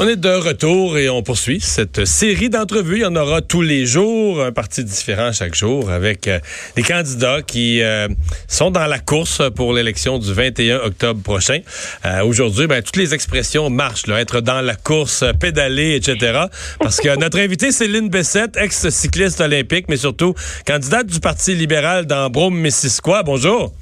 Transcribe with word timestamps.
On 0.00 0.06
est 0.06 0.14
de 0.14 0.28
retour 0.28 0.96
et 0.96 1.08
on 1.08 1.24
poursuit 1.24 1.60
cette 1.60 2.04
série 2.04 2.48
d'entrevues. 2.48 2.98
Il 2.98 3.02
y 3.02 3.04
en 3.04 3.16
aura 3.16 3.42
tous 3.42 3.62
les 3.62 3.84
jours, 3.84 4.40
un 4.40 4.52
parti 4.52 4.84
différent 4.84 5.32
chaque 5.32 5.56
jour, 5.56 5.90
avec 5.90 6.28
euh, 6.28 6.38
des 6.76 6.84
candidats 6.84 7.42
qui 7.42 7.82
euh, 7.82 8.06
sont 8.46 8.70
dans 8.70 8.86
la 8.86 9.00
course 9.00 9.42
pour 9.56 9.72
l'élection 9.72 10.20
du 10.20 10.32
21 10.32 10.76
octobre 10.84 11.20
prochain. 11.20 11.62
Euh, 12.04 12.22
Aujourd'hui, 12.22 12.68
ben, 12.68 12.80
toutes 12.80 12.94
les 12.94 13.12
expressions 13.12 13.70
marchent, 13.70 14.08
être 14.08 14.40
dans 14.40 14.60
la 14.60 14.76
course, 14.76 15.24
pédaler, 15.40 15.96
etc. 15.96 16.42
Parce 16.78 17.00
que 17.00 17.16
notre 17.16 17.40
invitée, 17.40 17.72
Céline 17.72 18.08
Bessette, 18.08 18.56
ex-cycliste 18.56 19.40
olympique, 19.40 19.86
mais 19.88 19.96
surtout 19.96 20.32
candidate 20.64 21.08
du 21.08 21.18
Parti 21.18 21.56
libéral 21.56 22.06
dans 22.06 22.30
Brome-Missisquoi. 22.30 23.24
Bonjour. 23.24 23.74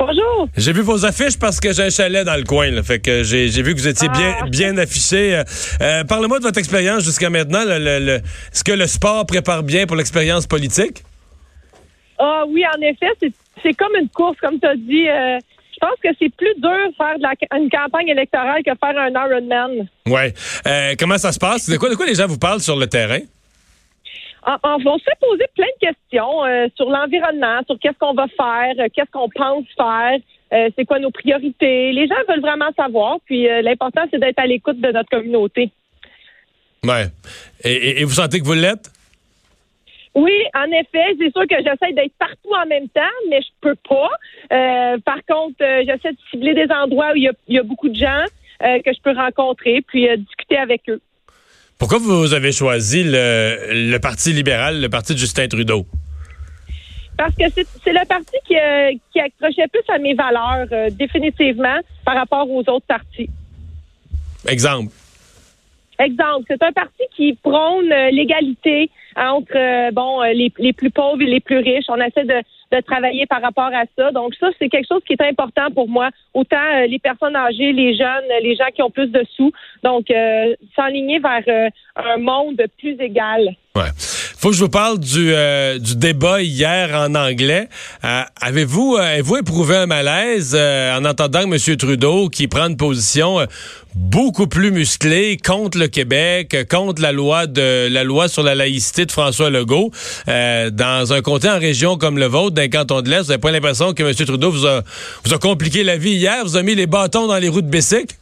Bonjour. 0.00 0.48
J'ai 0.56 0.72
vu 0.72 0.80
vos 0.80 1.04
affiches 1.04 1.38
parce 1.38 1.60
que 1.60 1.72
j'ai 1.74 1.82
un 1.84 1.90
chalet 1.90 2.24
dans 2.24 2.34
le 2.36 2.44
coin. 2.44 2.70
Là, 2.70 2.82
fait 2.82 3.00
que 3.00 3.22
j'ai 3.22 3.48
vu 3.62 3.74
que 3.74 3.80
vous 3.80 3.86
étiez 3.88 4.08
bien, 4.08 4.34
Ah. 4.40 4.46
bien 4.48 4.76
affiché. 4.78 5.36
Euh, 5.36 5.44
euh, 5.82 6.04
Parlez-moi 6.04 6.38
de 6.38 6.44
votre 6.44 6.58
expérience 6.58 7.04
jusqu'à 7.04 7.28
maintenant. 7.28 7.64
Le, 7.66 7.78
le- 7.78 7.98
le- 8.04 8.14
Est-ce 8.52 8.64
que 8.64 8.72
le 8.72 8.86
sport 8.86 9.26
prépare 9.26 9.62
bien 9.62 9.86
pour 9.86 9.96
l'expérience 9.96 10.46
politique? 10.46 11.02
Ah 12.18 12.44
oui, 12.48 12.64
en 12.66 12.80
effet, 12.80 13.08
c'est- 13.62 13.74
comme 13.74 13.94
une 14.00 14.08
course, 14.08 14.38
comme 14.40 14.58
tu 14.58 14.66
as 14.66 14.74
dit. 14.76 15.06
euh, 15.08 15.38
je 15.72 15.86
pense 15.86 15.96
que 16.02 16.08
c'est 16.18 16.34
plus 16.34 16.54
dur 16.60 16.70
faire 16.96 17.16
de 17.18 17.22
la, 17.22 17.58
une 17.58 17.70
campagne 17.70 18.08
électorale 18.08 18.62
que 18.64 18.70
faire 18.80 18.98
un 18.98 19.10
Ironman. 19.10 19.86
Ouais. 20.08 20.32
Euh, 20.66 20.94
comment 20.98 21.18
ça 21.18 21.30
se 21.32 21.38
passe? 21.38 21.68
De 21.68 21.76
quoi, 21.76 21.88
de 21.90 21.94
quoi 21.94 22.06
les 22.06 22.14
gens 22.14 22.26
vous 22.26 22.38
parlent 22.38 22.60
sur 22.60 22.76
le 22.76 22.86
terrain? 22.86 23.20
En- 24.46 24.78
on 24.84 24.98
se 24.98 25.04
fait 25.04 25.18
poser 25.20 25.44
plein 25.54 25.66
de 25.80 25.86
questions 25.88 26.44
euh, 26.44 26.66
sur 26.76 26.88
l'environnement, 26.88 27.60
sur 27.66 27.78
qu'est-ce 27.78 27.98
qu'on 27.98 28.14
va 28.14 28.26
faire, 28.28 28.74
euh, 28.78 28.88
qu'est-ce 28.94 29.10
qu'on 29.10 29.28
pense 29.28 29.64
faire, 29.76 30.18
euh, 30.52 30.70
c'est 30.76 30.84
quoi 30.84 30.98
nos 30.98 31.10
priorités. 31.10 31.92
Les 31.92 32.06
gens 32.06 32.14
veulent 32.28 32.40
vraiment 32.40 32.70
savoir, 32.76 33.18
puis 33.26 33.46
l'important, 33.62 34.02
c'est 34.10 34.18
d'être 34.18 34.38
à 34.38 34.46
l'écoute 34.46 34.80
de 34.80 34.90
notre 34.90 35.10
communauté. 35.10 35.70
Ouais. 36.84 37.06
Et, 37.64 37.72
et- 37.72 38.00
et 38.00 38.04
vous 38.04 38.12
sentez 38.14 38.40
que 38.40 38.44
vous 38.44 38.54
l'êtes? 38.54 38.90
Oui, 40.14 40.32
en 40.54 40.64
effet, 40.72 41.14
c'est 41.20 41.30
sûr 41.30 41.46
que 41.46 41.56
j'essaie 41.58 41.92
d'être 41.92 42.14
partout 42.18 42.52
en 42.52 42.66
même 42.66 42.88
temps, 42.88 43.00
mais 43.28 43.40
je 43.42 43.48
peux 43.60 43.76
pas. 43.88 44.10
Par 45.04 45.24
contre, 45.28 45.56
j'essaie 45.60 46.12
de 46.12 46.18
cibler 46.30 46.54
des 46.54 46.72
endroits 46.72 47.12
où 47.12 47.16
il 47.16 47.22
y 47.24 47.28
a, 47.28 47.32
il 47.46 47.54
y 47.54 47.58
a 47.58 47.62
beaucoup 47.62 47.88
de 47.88 47.94
gens 47.94 48.24
que 48.60 48.92
je 48.92 49.00
peux 49.02 49.12
rencontrer, 49.14 49.82
puis 49.82 50.08
discuter 50.18 50.56
avec 50.56 50.88
eux. 50.88 51.00
Pourquoi 51.80 51.96
vous 51.96 52.34
avez 52.34 52.52
choisi 52.52 53.02
le, 53.02 53.90
le 53.90 53.98
Parti 53.98 54.34
libéral, 54.34 54.82
le 54.82 54.90
parti 54.90 55.14
de 55.14 55.18
Justin 55.18 55.48
Trudeau? 55.48 55.86
Parce 57.16 57.34
que 57.34 57.44
c'est 57.82 57.92
le 57.92 58.06
parti 58.06 58.36
qui, 58.46 58.54
euh, 58.54 58.92
qui 59.10 59.18
accrochait 59.18 59.66
plus 59.72 59.82
à 59.88 59.98
mes 59.98 60.12
valeurs, 60.12 60.66
euh, 60.72 60.90
définitivement, 60.90 61.78
par 62.04 62.16
rapport 62.16 62.50
aux 62.50 62.60
autres 62.60 62.84
partis. 62.86 63.30
Exemple. 64.46 64.92
Exemple, 65.98 66.44
c'est 66.48 66.62
un 66.62 66.72
parti 66.72 67.02
qui 67.16 67.32
prône 67.42 67.90
euh, 67.90 68.10
l'égalité 68.10 68.90
entre 69.16 69.90
bon 69.92 70.20
les, 70.22 70.52
les 70.58 70.74
plus 70.74 70.90
pauvres 70.90 71.22
et 71.22 71.26
les 71.26 71.40
plus 71.40 71.58
riches. 71.58 71.86
On 71.88 72.00
essaie 72.00 72.24
de, 72.24 72.42
de 72.72 72.80
travailler 72.80 73.26
par 73.26 73.42
rapport 73.42 73.70
à 73.72 73.84
ça. 73.96 74.10
Donc 74.12 74.34
ça, 74.38 74.48
c'est 74.58 74.68
quelque 74.68 74.86
chose 74.86 75.02
qui 75.06 75.14
est 75.14 75.22
important 75.22 75.70
pour 75.74 75.88
moi. 75.88 76.10
Autant 76.34 76.56
euh, 76.56 76.86
les 76.86 76.98
personnes 76.98 77.36
âgées, 77.36 77.72
les 77.72 77.96
jeunes, 77.96 78.24
les 78.42 78.56
gens 78.56 78.68
qui 78.74 78.82
ont 78.82 78.90
plus 78.90 79.08
de 79.08 79.24
sous. 79.36 79.52
Donc 79.82 80.10
euh, 80.10 80.54
s'enligner 80.76 81.18
vers 81.18 81.42
euh, 81.48 81.68
un 81.96 82.18
monde 82.18 82.62
plus 82.78 82.96
égal. 83.00 83.54
Ouais. 83.74 83.90
Faut 84.40 84.48
que 84.48 84.54
je 84.54 84.64
vous 84.64 84.70
parle 84.70 84.98
du, 84.98 85.34
euh, 85.34 85.78
du 85.78 85.96
débat 85.96 86.40
hier 86.40 86.94
en 86.94 87.14
anglais. 87.14 87.68
Euh, 88.02 88.22
avez-vous 88.40 88.96
euh, 88.96 89.02
avez-vous 89.02 89.36
éprouvé 89.36 89.76
un 89.76 89.84
malaise 89.84 90.56
en 90.56 91.04
entendant 91.04 91.40
M. 91.40 91.58
Trudeau 91.76 92.30
qui 92.30 92.48
prend 92.48 92.68
une 92.68 92.78
position 92.78 93.46
beaucoup 93.94 94.46
plus 94.46 94.70
musclée 94.70 95.36
contre 95.36 95.76
le 95.76 95.88
Québec, 95.88 96.56
contre 96.70 97.02
la 97.02 97.12
loi 97.12 97.46
de 97.46 97.88
la 97.90 98.02
loi 98.02 98.28
sur 98.28 98.42
la 98.42 98.54
laïcité 98.54 99.04
de 99.04 99.12
François 99.12 99.50
Legault, 99.50 99.90
dans 100.26 101.12
un 101.12 101.20
comté 101.20 101.50
en 101.50 101.58
région 101.58 101.98
comme 101.98 102.16
le 102.16 102.24
vôtre, 102.24 102.54
d'un 102.54 102.68
canton 102.68 103.02
de 103.02 103.10
l'Est, 103.10 103.24
vous 103.24 103.28
n'avez 103.28 103.40
pas 103.40 103.50
l'impression 103.50 103.92
que 103.92 104.02
M. 104.02 104.14
Trudeau 104.14 104.50
vous 104.50 104.66
a, 104.66 104.82
vous 105.22 105.34
a 105.34 105.38
compliqué 105.38 105.84
la 105.84 105.98
vie 105.98 106.12
hier, 106.12 106.42
vous 106.44 106.56
a 106.56 106.62
mis 106.62 106.74
les 106.74 106.86
bâtons 106.86 107.26
dans 107.26 107.36
les 107.36 107.50
roues 107.50 107.60
de 107.60 107.68
Bessic? 107.68 108.12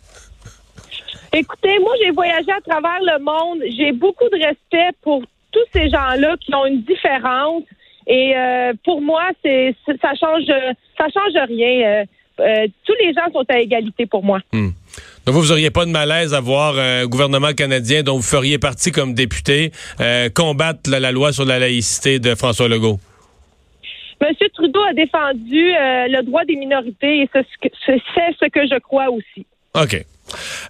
Écoutez, 1.33 1.79
moi, 1.81 1.93
j'ai 2.03 2.11
voyagé 2.11 2.51
à 2.51 2.61
travers 2.61 2.99
le 3.03 3.23
monde. 3.23 3.59
J'ai 3.77 3.93
beaucoup 3.93 4.29
de 4.33 4.45
respect 4.45 4.97
pour 5.03 5.23
tous 5.59 5.79
ces 5.79 5.89
gens-là 5.91 6.37
qui 6.41 6.55
ont 6.55 6.67
une 6.67 6.83
différence. 6.83 7.63
Et 8.07 8.33
euh, 8.37 8.73
pour 8.85 9.01
moi, 9.03 9.25
c'est 9.45 9.75
ça 10.01 10.13
change 10.15 10.45
ça 10.97 11.07
change 11.13 11.49
rien. 11.49 11.87
Euh, 11.87 12.05
euh, 12.41 12.67
tous 12.87 12.95
les 13.01 13.13
gens 13.13 13.31
sont 13.33 13.45
à 13.49 13.59
égalité 13.59 14.07
pour 14.07 14.23
moi. 14.23 14.39
Donc 14.53 15.35
vous, 15.35 15.41
vous 15.41 15.53
auriez 15.53 15.71
pas 15.71 15.85
de 15.85 15.91
malaise 15.91 16.33
à 16.35 16.41
voir 16.41 16.79
un 16.79 17.07
gouvernement 17.07 17.53
canadien 17.53 18.03
dont 18.03 18.17
vous 18.17 18.23
feriez 18.23 18.59
partie 18.59 18.93
comme 18.93 19.13
député 19.13 19.73
euh, 20.01 20.29
combattre 20.31 20.89
la, 20.89 21.01
la 21.01 21.13
loi 21.13 21.33
sur 21.33 21.45
la 21.45 21.59
laïcité 21.59 22.19
de 22.19 22.35
François 22.35 22.69
Legault? 22.69 22.99
Monsieur 24.21 24.49
Trudeau 24.55 24.81
a 24.83 24.95
défendu 24.95 25.75
euh, 25.75 26.07
le 26.09 26.23
droit 26.23 26.45
des 26.45 26.57
minorités 26.57 27.23
et 27.23 27.29
c'est 27.33 27.43
ce 27.43 27.69
que, 27.69 27.75
c'est 27.85 28.01
c'est 28.15 28.33
ce 28.41 28.49
que 28.49 28.67
je 28.67 28.79
crois 28.81 29.11
aussi. 29.11 29.47
OK. 29.75 30.05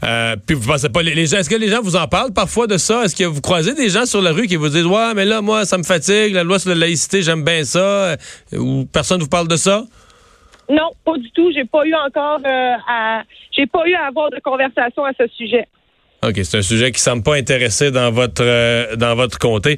Euh, 0.04 0.36
puis 0.46 0.54
vous 0.54 0.66
pensez 0.66 0.88
pas 0.88 1.02
les, 1.02 1.26
gens 1.26 1.38
est-ce 1.38 1.50
que 1.50 1.56
les 1.56 1.68
gens 1.68 1.80
vous 1.82 1.96
en 1.96 2.06
parlent 2.06 2.32
parfois 2.32 2.66
de 2.66 2.76
ça? 2.76 3.04
Est-ce 3.04 3.16
que 3.16 3.24
vous 3.24 3.40
croisez 3.40 3.74
des 3.74 3.88
gens 3.88 4.06
sur 4.06 4.22
la 4.22 4.32
rue 4.32 4.46
qui 4.46 4.56
vous 4.56 4.68
disent 4.68 4.86
ouais 4.86 5.14
mais 5.14 5.24
là 5.24 5.40
moi 5.40 5.64
ça 5.64 5.78
me 5.78 5.82
fatigue 5.82 6.34
la 6.34 6.44
loi 6.44 6.58
sur 6.58 6.70
la 6.70 6.76
laïcité 6.76 7.22
j'aime 7.22 7.44
bien 7.44 7.64
ça 7.64 7.78
euh, 7.78 8.16
ou 8.52 8.86
personne 8.92 9.20
vous 9.20 9.28
parle 9.28 9.48
de 9.48 9.56
ça? 9.56 9.84
Non, 10.70 10.90
pas 11.04 11.16
du 11.16 11.30
tout. 11.30 11.50
J'ai 11.54 11.64
pas 11.64 11.84
eu 11.86 11.94
encore 11.94 12.40
euh, 12.44 12.74
à 12.88 13.22
j'ai 13.56 13.66
pas 13.66 13.86
eu 13.86 13.94
à 13.94 14.06
avoir 14.06 14.30
de 14.30 14.38
conversation 14.40 15.04
à 15.04 15.12
ce 15.18 15.26
sujet. 15.36 15.66
OK, 16.22 16.34
c'est 16.42 16.58
un 16.58 16.62
sujet 16.62 16.90
qui 16.92 17.00
semble 17.00 17.22
pas 17.22 17.36
intéressé 17.36 17.90
dans 17.90 18.10
votre 18.10 18.42
euh, 18.44 18.96
dans 18.96 19.14
votre 19.14 19.38
comté. 19.38 19.76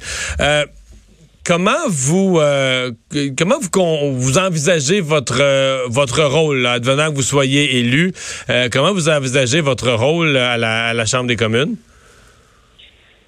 Comment 1.50 1.88
vous 1.88 2.38
euh, 2.38 2.92
comment 3.36 3.56
vous 3.58 4.14
vous 4.14 4.38
envisagez 4.38 5.00
votre 5.00 5.40
euh, 5.42 5.88
votre 5.88 6.22
rôle 6.22 6.58
là, 6.58 6.78
que 6.78 7.12
vous 7.12 7.22
soyez 7.22 7.80
élu 7.80 8.12
Euh, 8.48 8.68
Comment 8.72 8.92
vous 8.92 9.08
envisagez 9.08 9.60
votre 9.60 9.90
rôle 9.90 10.36
à 10.36 10.56
la, 10.56 11.04
Chambre 11.06 11.26
des 11.26 11.34
communes? 11.34 11.74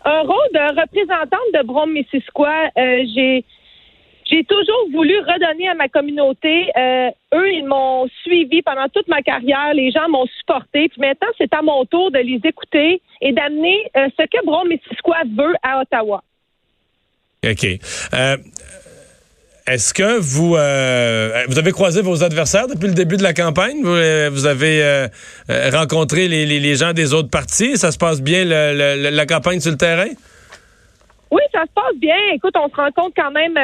Un 0.05 0.21
rôle 0.21 0.51
de 0.55 0.81
représentante 0.81 1.51
de 1.53 1.67
Brome-Missisquoi, 1.67 2.71
j'ai 2.77 3.45
j'ai 4.31 4.45
toujours 4.45 4.87
voulu 4.93 5.19
redonner 5.19 5.67
à 5.67 5.75
ma 5.75 5.89
communauté. 5.89 6.69
Eux, 7.35 7.53
ils 7.53 7.67
m'ont 7.67 8.07
suivi 8.23 8.63
pendant 8.63 8.89
toute 8.89 9.09
ma 9.09 9.23
carrière. 9.23 9.75
Les 9.75 9.91
gens 9.91 10.09
m'ont 10.09 10.29
supporté. 10.39 10.89
Puis 10.91 11.01
maintenant, 11.01 11.33
c'est 11.39 11.53
à 11.53 11.63
mon 11.63 11.85
tour 11.87 12.13
de 12.13 12.19
les 12.19 12.41
écouter 12.45 13.03
et 13.21 13.33
d'amener 13.33 13.91
ce 13.97 14.23
que 14.23 14.47
Brome-Missisquoi 14.47 15.23
veut 15.37 15.55
à 15.65 15.81
Ottawa. 15.81 16.23
OK. 17.45 17.67
Euh, 18.15 18.37
est-ce 19.67 19.95
que 19.95 20.19
vous 20.21 20.57
euh, 20.57 21.45
vous 21.49 21.59
avez 21.59 21.71
croisé 21.73 22.03
vos 22.03 22.23
adversaires 22.25 22.67
depuis 22.69 22.89
le 22.89 22.95
début 22.95 23.17
de 23.17 23.23
la 23.23 23.33
campagne? 23.33 23.83
Vous, 23.83 23.91
euh, 23.91 24.29
vous 24.33 24.47
avez 24.47 24.83
euh, 24.83 25.09
rencontré 25.73 26.29
les, 26.29 26.47
les- 26.47 26.61
les 26.61 26.77
gens 26.77 26.93
des 26.93 27.13
autres 27.15 27.31
partis? 27.31 27.77
Ça 27.77 27.91
se 27.93 27.99
passe 27.99 28.21
bien 28.23 28.45
le- 28.45 28.75
le- 28.77 29.03
le- 29.05 29.11
la 29.11 29.27
campagne 29.27 29.61
sur 29.61 29.71
le 29.73 29.77
terrain? 29.77 30.09
Oui, 31.31 31.41
ça 31.53 31.63
se 31.63 31.73
passe 31.75 31.97
bien. 31.97 32.17
Écoute, 32.35 32.55
on 32.57 32.69
se 32.69 32.75
rencontre 32.77 33.15
quand 33.17 33.31
même 33.31 33.57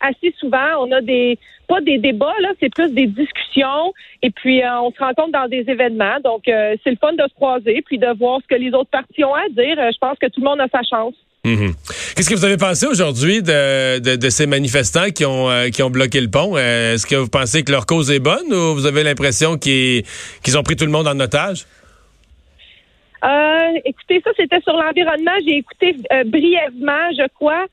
assez 0.00 0.34
souvent. 0.38 0.66
On 0.80 0.92
a 0.92 1.00
des 1.00 1.38
pas 1.66 1.80
des 1.80 1.96
débats 1.98 2.34
là, 2.42 2.50
c'est 2.60 2.72
plus 2.72 2.92
des 2.92 3.06
discussions. 3.06 3.92
Et 4.22 4.30
puis 4.30 4.60
on 4.82 4.92
se 4.92 4.98
rencontre 4.98 5.32
dans 5.32 5.48
des 5.48 5.64
événements. 5.68 6.18
Donc 6.22 6.42
c'est 6.46 6.90
le 6.90 6.96
fun 7.00 7.12
de 7.14 7.22
se 7.28 7.34
croiser 7.34 7.82
puis 7.86 7.98
de 7.98 8.16
voir 8.18 8.40
ce 8.42 8.54
que 8.54 8.60
les 8.60 8.70
autres 8.72 8.90
partis 8.90 9.24
ont 9.24 9.34
à 9.34 9.48
dire. 9.50 9.76
Je 9.92 9.98
pense 9.98 10.18
que 10.20 10.26
tout 10.26 10.40
le 10.40 10.44
monde 10.44 10.60
a 10.60 10.66
sa 10.70 10.82
chance. 10.82 11.14
Mhm. 11.46 11.74
Qu'est-ce 12.14 12.30
que 12.30 12.34
vous 12.36 12.44
avez 12.44 12.56
pensé 12.56 12.86
aujourd'hui 12.86 13.42
de, 13.42 13.98
de, 13.98 14.14
de 14.14 14.30
ces 14.30 14.46
manifestants 14.46 15.10
qui 15.10 15.24
ont, 15.24 15.50
euh, 15.50 15.70
qui 15.70 15.82
ont 15.82 15.90
bloqué 15.90 16.20
le 16.20 16.30
pont? 16.30 16.56
Euh, 16.56 16.94
Est-ce 16.94 17.06
que 17.06 17.16
vous 17.16 17.28
pensez 17.28 17.64
que 17.64 17.72
leur 17.72 17.86
cause 17.86 18.10
est 18.12 18.20
bonne 18.20 18.52
ou 18.52 18.74
vous 18.74 18.86
avez 18.86 19.02
l'impression 19.02 19.58
qu'ils 19.58 20.04
qu'ils 20.42 20.56
ont 20.56 20.62
pris 20.62 20.76
tout 20.76 20.84
le 20.84 20.92
monde 20.92 21.08
en 21.08 21.18
otage? 21.18 21.66
Euh, 23.24 23.80
écoutez, 23.84 24.22
ça, 24.24 24.30
c'était 24.36 24.60
sur 24.60 24.74
l'environnement. 24.74 25.32
J'ai 25.44 25.56
écouté 25.56 25.96
brièvement, 26.26 27.10
je 27.18 27.26
crois. 27.34 27.64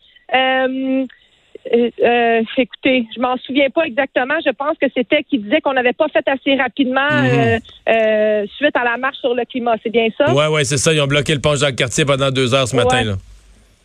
Écoutez, 2.57 3.05
je 3.15 3.21
m'en 3.21 3.37
souviens 3.37 3.69
pas 3.69 3.83
exactement. 3.83 4.35
Je 4.43 4.51
pense 4.51 4.75
que 4.81 4.87
c'était 4.95 5.21
qu'il 5.23 5.43
disait 5.43 5.61
qu'on 5.61 5.73
n'avait 5.73 5.93
pas 5.93 6.07
fait 6.07 6.27
assez 6.27 6.55
rapidement 6.55 7.07
euh, 7.11 8.45
suite 8.57 8.75
à 8.75 8.83
la 8.83 8.97
marche 8.97 9.17
sur 9.17 9.35
le 9.35 9.45
climat. 9.45 9.75
C'est 9.83 9.91
bien 9.91 10.07
ça? 10.17 10.33
Ouais, 10.33 10.47
ouais, 10.47 10.63
c'est 10.63 10.77
ça. 10.77 10.93
Ils 10.93 11.01
ont 11.01 11.07
bloqué 11.07 11.35
le 11.35 11.41
pont 11.41 11.55
Jacques-Cartier 11.55 12.05
pendant 12.05 12.31
deux 12.31 12.55
heures 12.55 12.67
ce 12.67 12.75
matin. 12.75 13.03
Là. 13.03 13.13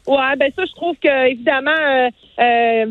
Ouais, 0.06 0.37
ben 0.37 0.50
ça, 0.56 0.64
je 0.64 0.73
trouve 0.73 0.97
que 0.97 1.29
évidemment, 1.29 1.70
euh, 1.70 2.08
euh, 2.38 2.87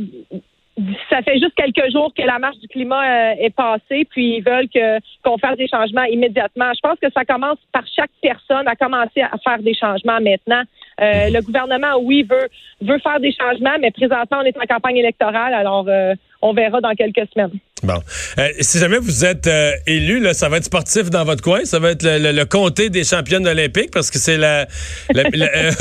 ça 1.10 1.22
fait 1.22 1.40
juste 1.40 1.56
quelques 1.56 1.92
jours 1.92 2.14
que 2.14 2.24
la 2.24 2.38
marche 2.40 2.58
du 2.58 2.68
climat 2.68 3.32
euh, 3.32 3.36
est 3.40 3.56
passée, 3.56 4.06
puis 4.10 4.38
ils 4.38 4.44
veulent 4.44 4.68
que 4.68 5.00
qu'on 5.24 5.38
fasse 5.38 5.58
des 5.58 5.68
changements 5.68 6.04
immédiatement. 6.04 6.72
Je 6.76 6.82
pense 6.82 7.00
que 7.00 7.10
ça 7.14 7.24
commence 7.24 7.58
par 7.72 7.84
chaque 7.88 8.12
personne 8.22 8.68
à 8.68 8.76
commencer 8.76 9.22
à 9.22 9.38
faire 9.38 9.60
des 9.60 9.74
changements 9.74 10.20
maintenant. 10.20 10.64
Euh, 11.02 11.30
le 11.30 11.42
gouvernement, 11.42 11.98
oui, 12.02 12.28
veut 12.30 12.50
veut 12.82 13.00
faire 13.00 13.20
des 13.20 13.32
changements, 13.32 13.78
mais 13.80 13.92
présentement, 13.92 14.40
on 14.42 14.46
est 14.46 14.58
en 14.58 14.66
campagne 14.66 14.98
électorale, 14.98 15.54
alors 15.54 15.86
euh, 15.88 16.14
on 16.42 16.54
verra 16.54 16.82
dans 16.82 16.94
quelques 16.94 17.28
semaines. 17.34 17.52
Bon. 17.86 18.02
Euh, 18.40 18.48
si 18.62 18.80
jamais 18.80 18.98
vous 18.98 19.26
êtes 19.26 19.48
euh, 19.48 19.72
élu, 19.86 20.20
là, 20.20 20.34
ça 20.34 20.50
va 20.50 20.58
être 20.58 20.66
sportif 20.66 21.10
dans 21.10 21.24
votre 21.24 21.42
coin. 21.44 21.66
Ça 21.66 21.80
va 21.80 21.92
être 21.92 22.04
le, 22.04 22.18
le- 22.20 22.32
le 22.32 22.46
comté 22.46 22.90
des 22.90 23.04
championnes 23.04 23.48
olympiques 23.48 23.92
parce 23.92 24.10
que 24.12 24.18
c'est 24.20 24.38
la, 24.38 24.68
la- 25.14 25.24
la- 25.34 25.56
euh, 25.56 25.72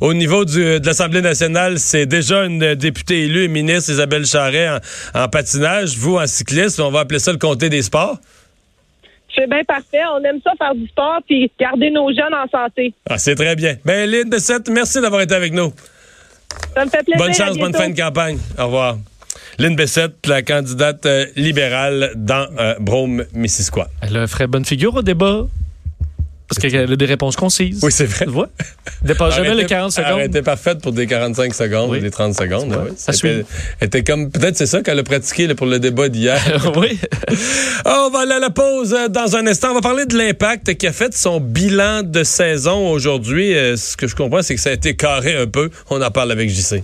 au, 0.00 0.08
au 0.08 0.14
niveau 0.14 0.44
du, 0.44 0.58
de 0.80 0.86
l'Assemblée 0.86 1.20
nationale, 1.22 1.78
c'est 1.78 2.06
déjà 2.06 2.44
une 2.44 2.74
députée 2.74 3.24
élue 3.24 3.44
et 3.44 3.48
ministre 3.48 3.90
Isabelle 3.90 4.24
Charret 4.26 4.68
en, 4.70 4.78
en 5.14 5.28
patinage. 5.28 5.96
Vous, 5.96 6.16
en 6.16 6.26
cycliste, 6.26 6.80
on 6.80 6.90
va 6.90 7.00
appeler 7.00 7.18
ça 7.20 7.32
le 7.32 7.38
comté 7.38 7.68
des 7.68 7.82
sports. 7.82 8.18
C'est 9.34 9.48
bien 9.48 9.62
parfait. 9.64 10.00
On 10.12 10.24
aime 10.24 10.40
ça 10.42 10.52
faire 10.58 10.74
du 10.74 10.86
sport 10.88 11.20
puis 11.26 11.50
garder 11.60 11.90
nos 11.90 12.08
jeunes 12.08 12.34
en 12.34 12.48
santé. 12.48 12.92
Ah, 13.08 13.18
c'est 13.18 13.34
très 13.36 13.54
bien. 13.54 13.76
Ben, 13.84 14.10
Lynn 14.10 14.28
Bessette, 14.28 14.68
merci 14.68 15.00
d'avoir 15.00 15.20
été 15.20 15.34
avec 15.34 15.52
nous. 15.52 15.72
Ça 16.74 16.84
me 16.84 16.90
fait 16.90 17.04
plaisir. 17.04 17.16
Bonne 17.18 17.30
À 17.30 17.34
chance, 17.34 17.56
bonne 17.58 17.74
fin 17.74 17.88
de 17.88 17.96
campagne. 17.96 18.38
Au 18.58 18.64
revoir. 18.64 18.96
Lynn 19.60 19.76
Bessette, 19.76 20.26
la 20.26 20.40
candidate 20.40 21.04
euh, 21.04 21.26
libérale 21.36 22.12
dans 22.16 22.46
euh, 22.58 22.74
Brome-Missisquoi. 22.80 23.90
Elle 24.00 24.26
ferait 24.26 24.46
bonne 24.46 24.64
figure 24.64 24.94
au 24.94 25.02
débat. 25.02 25.46
Parce 26.48 26.58
qu'elle 26.58 26.90
a 26.90 26.96
des 26.96 27.04
réponses 27.04 27.36
concises. 27.36 27.78
Oui, 27.82 27.92
c'est 27.92 28.06
vrai. 28.06 28.24
Tu 28.24 28.30
vois? 28.32 28.48
Dépasse 29.02 29.36
jamais 29.36 29.54
les 29.54 29.66
40 29.66 29.92
Elle 29.98 30.04
secondes. 30.04 30.20
était 30.22 30.40
parfaite 30.40 30.80
pour 30.80 30.92
des 30.92 31.06
45 31.06 31.54
secondes, 31.54 31.90
Oui. 31.90 32.00
des 32.00 32.10
30 32.10 32.34
secondes. 32.34 32.70
Oui. 32.74 32.92
ça 32.96 33.12
Elle 33.12 33.18
était, 33.18 33.44
suit. 33.44 33.56
elle 33.80 33.86
était 33.86 34.02
comme, 34.02 34.30
peut-être 34.30 34.56
c'est 34.56 34.64
ça 34.66 34.80
qu'elle 34.80 34.98
a 34.98 35.02
pratiqué 35.02 35.46
là, 35.46 35.54
pour 35.54 35.66
le 35.66 35.78
débat 35.78 36.08
d'hier. 36.08 36.40
oui. 36.76 36.98
Ah, 37.84 38.06
on 38.08 38.10
va 38.10 38.20
aller 38.20 38.32
à 38.32 38.38
la 38.40 38.50
pause 38.50 38.94
euh, 38.94 39.08
dans 39.08 39.36
un 39.36 39.46
instant. 39.46 39.72
On 39.72 39.74
va 39.74 39.80
parler 39.82 40.06
de 40.06 40.16
l'impact 40.16 40.74
qui 40.78 40.86
a 40.86 40.92
fait 40.92 41.14
son 41.14 41.38
bilan 41.38 42.02
de 42.02 42.24
saison 42.24 42.88
aujourd'hui. 42.90 43.54
Euh, 43.54 43.76
ce 43.76 43.94
que 43.96 44.06
je 44.08 44.16
comprends, 44.16 44.40
c'est 44.42 44.54
que 44.54 44.60
ça 44.62 44.70
a 44.70 44.72
été 44.72 44.96
carré 44.96 45.36
un 45.36 45.46
peu. 45.46 45.68
On 45.90 46.00
en 46.00 46.10
parle 46.10 46.32
avec 46.32 46.48
JC. 46.48 46.82